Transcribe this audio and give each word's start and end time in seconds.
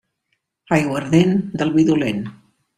Aiguardent 0.77 1.37
del 1.61 1.75
vi 1.79 1.87
dolent. 1.93 2.27